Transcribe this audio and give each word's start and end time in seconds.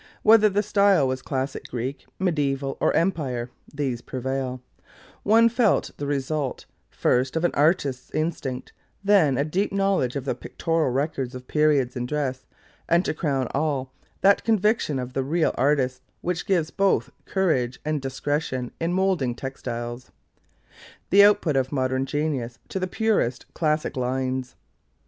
Whether 0.23 0.49
the 0.49 0.63
style 0.63 1.07
was 1.07 1.21
Classic 1.21 1.63
Greek, 1.67 2.07
Mediæval 2.19 2.75
or 2.79 2.91
Empire 2.95 3.51
(these 3.71 4.01
prevail), 4.01 4.59
one 5.21 5.47
felt 5.47 5.91
the 5.97 6.07
result, 6.07 6.65
first 6.89 7.35
of 7.35 7.45
an 7.45 7.51
artist's 7.53 8.09
instinct, 8.09 8.73
then 9.03 9.37
a 9.37 9.45
deep 9.45 9.71
knowledge 9.71 10.15
of 10.15 10.25
the 10.25 10.33
pictorial 10.33 10.89
records 10.89 11.35
of 11.35 11.47
periods 11.47 11.95
in 11.95 12.07
dress, 12.07 12.47
and 12.89 13.05
to 13.05 13.13
crown 13.13 13.47
all, 13.53 13.93
that 14.21 14.43
conviction 14.43 14.97
of 14.97 15.13
the 15.13 15.21
real 15.23 15.51
artist, 15.53 16.01
which 16.21 16.47
gives 16.47 16.71
both 16.71 17.11
courage 17.25 17.79
and 17.85 18.01
discretion 18.01 18.71
in 18.79 18.93
moulding 18.93 19.35
textiles, 19.35 20.09
the 21.11 21.23
output 21.23 21.55
of 21.55 21.71
modern 21.71 22.07
genius, 22.07 22.57
to 22.69 22.79
the 22.79 22.87
purest 22.87 23.45
classic 23.53 23.95
lines. 23.95 24.55